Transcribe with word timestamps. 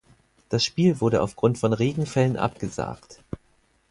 Das 0.49 0.63
Spiel 0.65 0.99
wurde 0.99 1.21
auf 1.21 1.35
Grund 1.35 1.59
von 1.59 1.73
Regenfällen 1.73 2.35
abgesagt. 2.35 3.21